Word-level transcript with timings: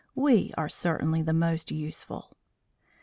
We 0.15 0.51
are 0.57 0.67
certainly 0.67 1.21
the 1.21 1.31
most 1.31 1.69
useful." 1.69 2.35